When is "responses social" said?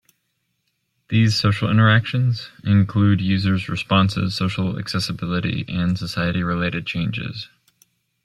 3.69-4.79